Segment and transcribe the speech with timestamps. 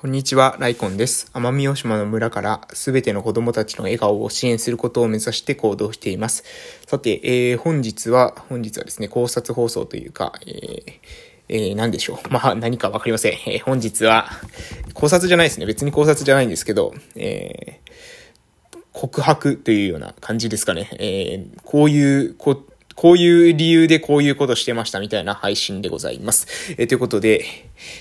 [0.00, 1.30] こんにちは、ライコンです。
[1.34, 6.42] 奄美大島の村からすべての子供たちの笑顔を支援することを目指して行動しています。
[6.86, 10.92] さて、えー、本日は、本日はですね、考察放送というか、えー
[11.50, 12.32] えー、何でしょう。
[12.32, 13.32] まあ、何かわかりません。
[13.46, 14.30] えー、本日は、
[14.94, 15.66] 考察じゃないですね。
[15.66, 20.88] 別に考察じゃないんですけど、えー、告白というような感じですかね。
[20.98, 22.58] えー、こういう、こ
[22.94, 26.74] こういう理由でこういうことしてましたみたいな配信でございます。
[26.76, 27.44] えー、ということで、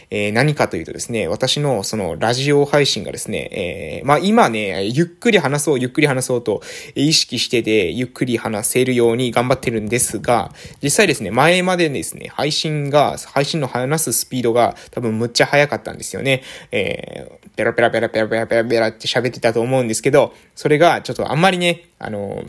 [0.09, 6.61] えー、何かというとですね、私のそのラジオ配信がですね、えー、まあ今ね、ゆっくり話そう、ゆっくり話そうと
[6.95, 16.43] 意識してで、ゆっくり話せるように頑張ってるんですが、実際ですね、前までですね、配信が、配信の話すスピードが多分むっちゃ速かったんですよね。
[16.71, 22.43] えー、ペラペラペラペラペラペラペラって喋ってたと思うんですけど、それがちょっとあんまりね、あの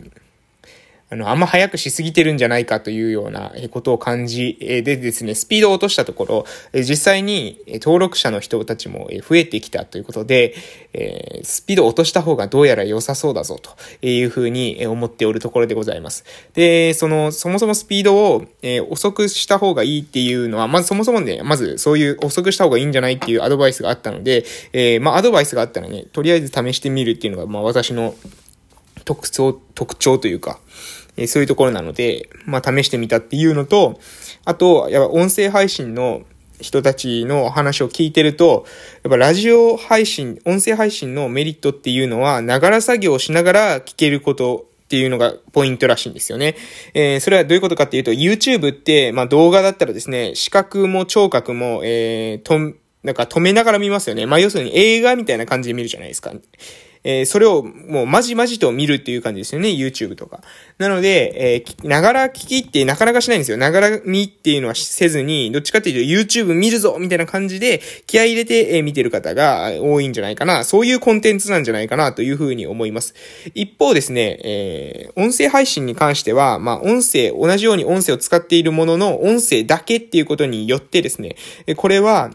[1.11, 10.55] あの、あんま早くしすぎてるんじゃないかというようなことを感じ、でですね、スピードを落としたところ、実際に登録者の人たちも増えてきたということで、
[11.43, 16.23] スピードを落とした方がどうやら良さそうだぞというふうに思っておるところでございます。
[16.53, 18.45] で、その、そもそもスピードを
[18.89, 28.15] 遅くした方がいいっていうのは、まずそもそもね、まずそういう遅くした方がいいんじゃないっていうアドバイスがあったので、え、まあアドバイスがあったらね、とりあえず試してみるっていうのが、まあ私の
[29.03, 30.59] 特徴、特徴というか、
[31.17, 33.99] えそういうところなので、まあ、試してみたっていうのと、
[34.45, 36.23] あと、やっぱ音声配信の
[36.61, 38.65] 人たちの話を聞いてると、
[39.03, 46.55] やっぱラジオ配信、音声配信のメリットっていうのは、ながら作業をしながら聞けることっていうのがポイントらしいんですよね。
[46.93, 54.25] えー、それはどういうことかっていうと、YouTube って、まあ動画だったらですね、視覚も聴覚も、えー、と、なんか止めながら見ますよね。
[54.25, 56.33] まあ要するに映画みたいな感じで見るじゃないですか。
[57.03, 60.41] えー、それをもうまじまじと見るっていう感じですよね、YouTube とか。
[60.77, 63.57] なので、えー、ながら聞きってなかなかしないんですよ。
[63.57, 70.63] ながら見っていうのはせずに、どっちかっていうと YouTube 見るぞみたいな感じで気合入れて、えー、見てる方が多いんじゃないかな。
[70.63, 73.15] そういうコンテンツなんじゃないかなというふうに思います。
[73.55, 81.35] 一方ですね、えー、音声配信に関しては、まあ、音声、同じように音声を使っているものの、音声だけっていうことによってですね、
[81.77, 82.31] これは、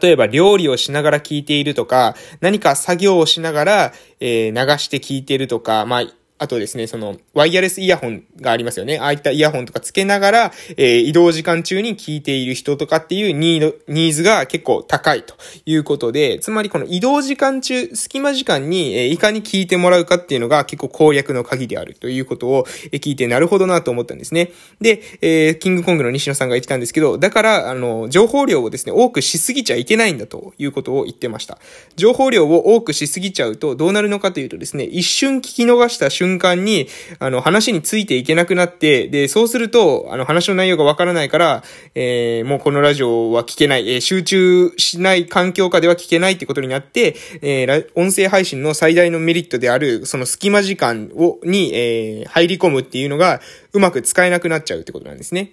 [0.00, 6.02] 例えば料理をしながら聞いているとか、何か作業をしながら、えー、流して聞いているとか、まあ、
[6.40, 8.98] あとですね、その、ワイヤレスイヤホンがありますよね。
[8.98, 15.34] ああいったイヤホンとかつけながら、えー、移動時間中に聞いている人とかっていうニーニーズが結構高いと
[15.66, 24.50] いうことで、つまりこの移動時間中、隙間時間に、えー、いかに聞いてもらうかっていうのが結構攻略の鍵であるということを、えー、聞いてなるほどなと思ったんですね。
[24.80, 31.58] で、えー、キングコングの西野さんが言ってたんですけど、だから、あの、情報量をですね、多くしすぎちゃいけないんだということを言ってました。
[31.96, 36.86] 情報量を多くしすぎちゃうと、どうなるのかというとですね、一瞬聞き逃した瞬瞬間に、
[37.18, 41.64] あの、話についていけなくなって、で、そうすると、あの、話の内容がわからないから、
[41.94, 53.40] えー、もうこのラジオは聞けない、えー、集中しない環境下では聞けないってことになって、えー、音声配信の最大のメリットである、その隙間時間を、に、えー、入り込むっていうのが、
[53.72, 55.52] うまく使えなくなっちゃうってことなんですね。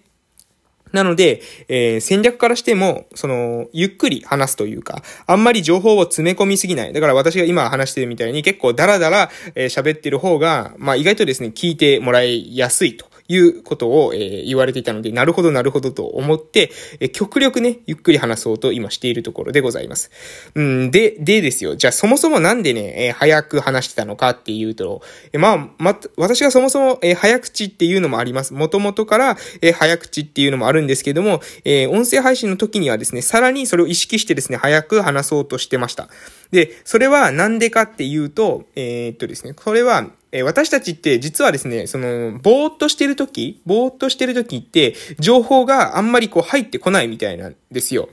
[0.91, 6.93] なので、えー、戦略からしても、その、ゆっくり話すというか、あんまり情報を詰め込みすぎない。
[6.93, 20.11] だから私が今話してるみたいに結構ダラダラ喋、えー、ってる方が、まあ意外とですね、聞いてもらいやすいということを、えー、言われていたので、なるほどなるほどと思って、えー、極力ね、ゆっくり話そうと今しているところでございます。
[20.55, 21.75] うん、で、でですよ。
[21.75, 25.01] じゃあそもそもなんでね、えー、早く話してたのかっていうと、
[25.33, 28.53] えー、まあ、ま、私がそもそも、えー、早口っていうのもあります。
[28.53, 36.09] もともとから、えー、早口っていうのもあるんですけども、えー、音声配信の時にはですね、さらにそれを意識してですね、早く話そうとしてました。
[36.51, 48.09] で、それはなんでかっていうと、えー、っとですね、これは、え私たちって実はですね、その、ぼーっとしてるとき、ぼーっとしてるときって、情報があんまりこう入ってこないみたいなんですよ。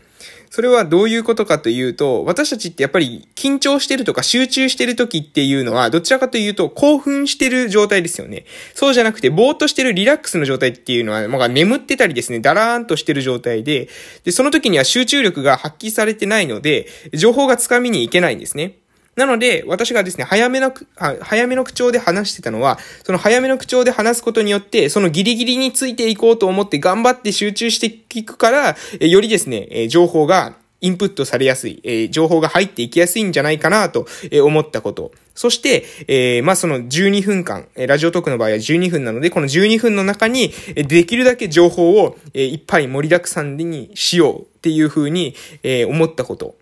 [0.49, 8.45] それはどういうことかというと、私たちってやっぱり緊張してるとか集中してる時っていうのは、どちらかというと興奮してる状態ですよね。
[8.75, 13.89] そうじゃなくて、ぼーっとしてるリラックスの状態っていうのは、まあ、眠ってたりですね、だらーんとしてる状態で、
[14.23, 18.77] で、その時には集中力が発揮されてないので、情報がつかみにいけないんですね。
[19.17, 20.73] なので、私がですね、早めの、
[21.21, 27.87] 早めの口調で話してたのは、その早めの口調で話すことによって、そのギリギリについていこうと思って頑張って集中して
[28.19, 34.07] いくから、よりですね、情報がインプットされやすい、情報が入っていきやすいんじゃないかなと、
[34.43, 35.13] 思ったこと。
[35.35, 46.55] そして、えー、まあ、その12分間、えラジオトークの場合は12分なので、この12分の中に、えできるだけ情報を、えいっぱい盛りだくさんにしようっていうふうに、え思ったこと。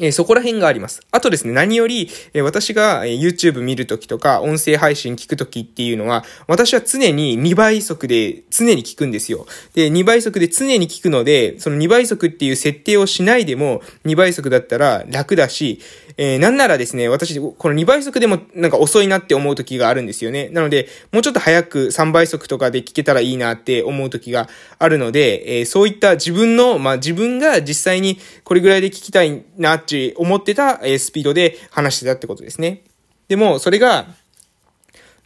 [0.00, 1.00] え、そこら辺があります。
[1.10, 9.46] あとですね、何より、え、私が、YouTube 見るときとか、音声配信聞くときっていうのは、私は常に2倍速で常に聞くんですよ。
[9.74, 15.80] で、2倍速で常に聞くので、その2倍速っていう設定をしないでも、2倍速だったら楽だし、
[16.20, 20.48] えー、なんならですね、私、この2倍速でもなんか遅いなって思う時があるんですよね。
[20.48, 24.48] なので、もうちょっと早く3倍速とかで聞けたらいいなって思う時が
[24.80, 32.82] あるので、えー、そういった自分の、まあ、自分が実際にこれぐらいで聞きたいなって思ってた、えスピードで話してたってことですね。
[33.28, 34.08] でも、それが、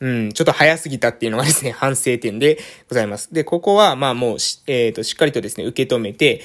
[0.02, 2.58] うん、ちょっと早すぎたっていうのがですね、反省点で
[2.88, 3.32] ございます。
[3.32, 6.40] で、ここは、まあもうえっ、ー、と、しっかりとですね、受け止めて、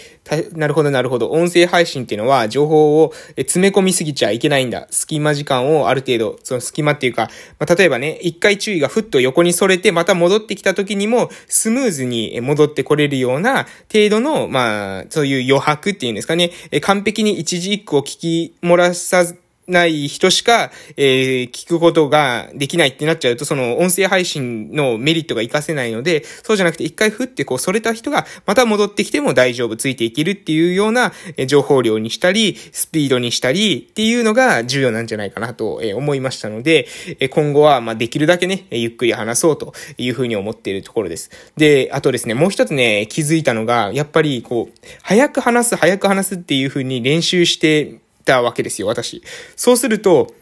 [0.53, 1.31] なるほど、なるほど。
[1.31, 4.87] 音声配信っていうのは、情報を詰め込みすぎちゃいけないんだ。
[4.91, 16.51] 隙間時間をある程度、その隙間っていうか、まあ、例えばね、一回注意がふっと横に逸れて、また戻ってきた時にも、スムーズに戻ってこれるような程度の、まあ、そういう余白っていうんですかね、
[16.81, 36.87] 完璧に一字一句を聞き漏らさず、ない人しか、えー、聞くことができないってなっちゃうと、その音声配信のメリットが活かせないので、そうじゃなくて一回振ってこう、それた人がまた戻ってきても大丈夫、ついていけるっていうような、え情報量にしたり、スピードにしたりっていうのが重要なんじゃないかなと、え思いましたので、
[37.19, 41.29] え今後は、まできるだけね、ゆっくり話そうというふうに思っているところです。
[41.57, 49.23] で、あとですね、もう一つね、気づいたのが、やっぱりこう、早く話す、早く話すっていうふうに練習してたわけですよ、私。
[49.55, 50.33] そうすると、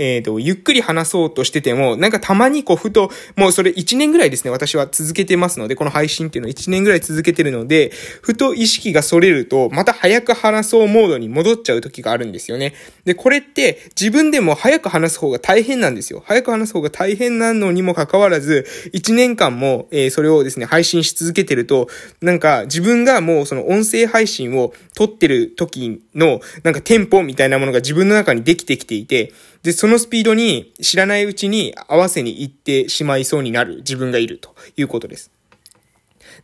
[0.00, 7.92] えっ、ー、と、ゆっくり話そうとしてても、なんかたまにこう、ふと、もうそれ1年ぐらいですね、私は続けてますので、この配信っていうのは1年ぐらい続けてるので、
[8.22, 12.72] ふと意識が逸れると、また早く話そうモードに戻っちゃう時があるんですよね。
[13.04, 16.22] で、これって自分でも早く話す方が大変なんですよ。
[16.26, 21.88] 早く話す方が大変なのにもかかわらず、1年間も、えー、それをですね、配信し続けてると、
[22.22, 35.30] なんか自分がもうその音声配信を撮ってる時の、なんかテンポみたいなものが自分の中にできてきていて、で、そののスピードに知らないうちに合わせに行ってしまいそうになる自分がいるということです。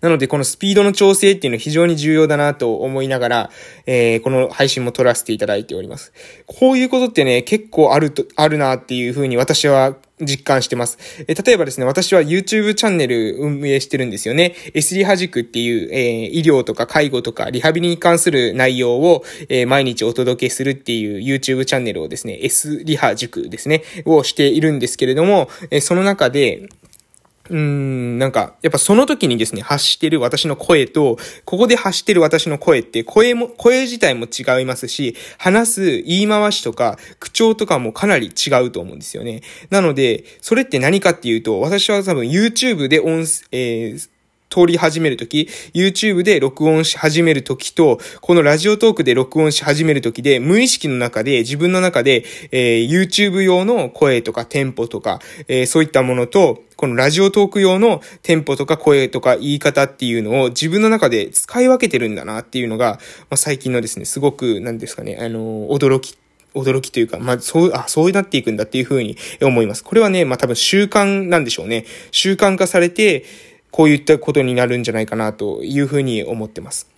[0.01, 3.51] なので、このスピードの調整っていうのは非常に重要だなと思いながら、
[3.87, 6.13] えー、この配信も撮らせていただいております。
[6.47, 10.99] こういうことってね、結構あると、あるなっていうふうに私は実感してます。
[11.29, 14.55] え例えばですね、私は YouTube チャンネル運営してるんですよね。
[14.73, 26.69] S リハ塾っていう、えー、医療とか介護とかリハビリに関する内容を、えー、毎日お届けするっていう YouTube チャンネルをですね、S リハ塾ですね、をしているんですけれども、えー、その中で、
[27.51, 39.43] うーん、なんか、やっぱその時にですね、発してる私の声と、ここで発してる私の声って、声も、声自体も違いますし、話す言い回しとか、口調とかもかなり違うと思うんですよね。
[39.71, 44.09] なので、それって何かっていうと、私は多分 YouTube で音、えー、
[44.49, 63.01] 通り始めるとき、YouTube で録音し始めるときと、このラジオトークで録音し始めるときで、無意識の中で、自分の中で、えー、YouTube 用の声とかテンポとか、えー、そういったものと、このラジオトーク用のテンポとか声とか言い方っていうのを自分の中で使い分けてるんだなっていうのが、ま
[63.31, 66.17] あ、最近のですね、すごく、なんですかね、あのー、驚き
[66.55, 69.85] 驚きというか、まあ、そう、あ、そうなっていくんだっていうふうに思います。
[69.85, 71.85] これはね、まあ、多分習慣なんでしょうね。
[72.11, 73.25] 習慣化されて、
[73.71, 76.97] こういったことになるんじゃないかなというふうに思ってます。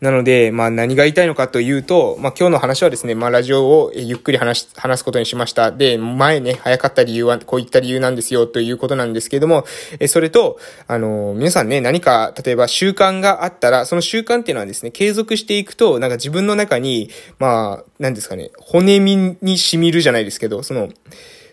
[0.00, 5.72] なので、まあ何が言いたいのかというと、まあ今日の話はですね、まあラジオをゆっくり話、話すことにしました。
[5.72, 9.64] で、前ね、早かった理由はこういった理由なんですよということなんですけども、
[9.98, 17.08] え、それと、あの、皆さんね、何か、例えば習慣があったら、その習慣っていうのはですね、継続していくと、なんか自分の中に、
[17.38, 20.90] まあ、何ですかね、骨身に染みるじゃないですけど、その、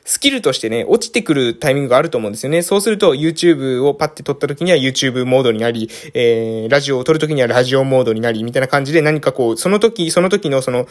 [0.05, 2.61] スキルとしてね、落ちてくるタイミングがあると思うんですよね。
[2.61, 10.87] そうすると YouTube をパッて撮った時には YouTube モードになり、えー、ラジオを撮る時にはラジオモードになり、みたいな感じで何かこう、その時、その時のその、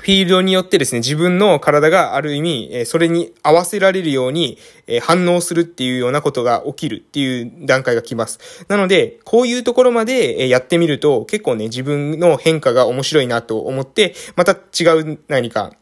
[0.00, 8.64] フィールドによってですね、自分の体がある意味、えそれに合わせられるように、え反応するっていうようなことが起きるっていう段階が来ます。
[8.68, 15.74] なので、こういうところまでえやってみると、結構ね、自分の変化が面白いなと思って、また違う何か、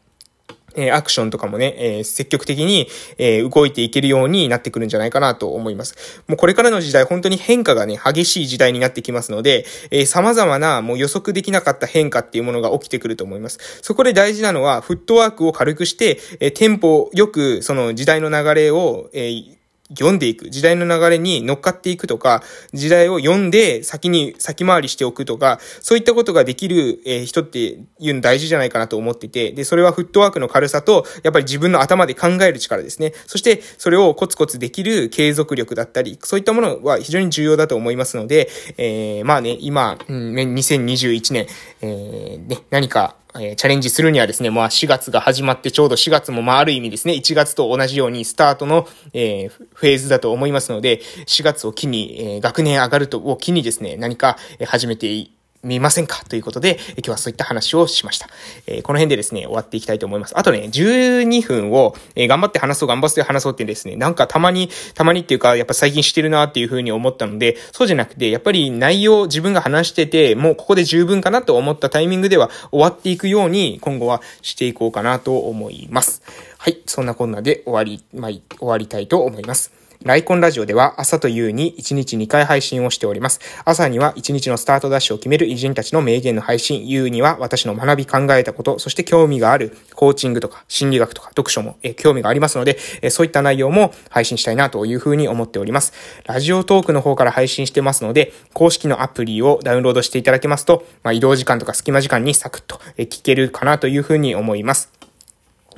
[0.75, 6.23] えアクションとかもね、え積極的に、え動いていけるようになってくるんじゃないかなと思います。
[6.27, 13.59] もうこれからの時代、本当に変化がね、激しい時代になってきますので、え様々なもう予測できなかった変化っていうものが起きてくると思います。
[13.81, 19.58] そこで大事なのは、フットワークを軽くして、えテンポよく、その時代の流れを、えー
[19.89, 22.43] 読んでいく、時代の流れに乗っかっていくとか、
[22.73, 33.13] 時代を読んで先に先回りしておくとか、そういったことができる、え人っていうの大事じゃないかなと思ってて、で、それはフットワークの軽さと、やっぱり自分の頭で考える力ですね。
[33.25, 41.47] そして、それをコツコツできる継続力だったり、そういったものは非常に重要だと思いますので、えー、まあね、今、うん、2021年、
[41.81, 56.23] えー、ね、何かえー、チャレンジするにはですね、まあ4月が始まってちょうど4月もまあある意味ですね、1月と同じようにスタートの、えー、フェーズだと思いますので、4月を機に、えー、学年上がるとを機にですね、何か始めてい見ませんか？
[56.29, 58.29] ということで、今日はそういった話をしました。
[58.65, 60.37] えー、この辺でですね、終わっていきたいと思います。
[60.37, 76.21] あとね、12分を、えー、頑張って話そう、頑張って話そうってですね、なんかたまに、たまにっていうか、やっぱ最近してるなっていうふうに思ったので、そうじゃなくて、やっぱり内容、自分が話してて、もうここで十分かなと思ったタイミングでは終わっていくように、今後はしていこうかなと思います。
[76.57, 79.78] はい、そんなこんなで終わり、まあ、終わりたいと思います。
[80.05, 83.41] ライコンラジオでは朝と夕に1日2回配信をしております。
[83.65, 92.77] 朝には1日のスタートダッシュを決める偉人たちの名言の配信、夕には私の学び考えたこと、そして興味があるコーチングとか心理学とか読書も興味がありますので、
[93.09, 95.91] そういった内容も配信したいなというふうに思っております。
[96.25, 105.08] ラジオトークの方から配信してますので、公式のアプリをダウンロードしていただけますと、まあ、移動時間とか隙間時間にサクッと聞けるかなというふうに思います。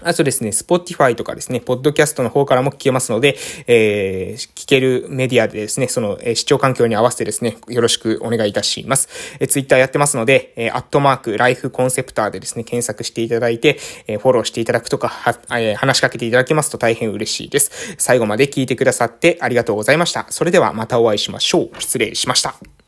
[0.04, 9.10] あとですね、Spotify とかですね、ポッドキャストの方からも聞けますので、えー、聞けるメディアでですね、その、えー、視聴環境に合わせてですね、よろしくお願いいたします。
[9.40, 13.78] えー、Twitter やってますので、えー、アットマーク、ライフコンセプターでですね、検索していただいて、
[14.08, 17.96] えー、フォローしていただくとか、は、えー、話しかけていただけますと大変嬉しいです。
[17.98, 20.26] 最後まで聞いてくださってありがとうございました。
[20.30, 21.70] それではまたお会いしましょう。
[21.80, 22.81] 失礼しました。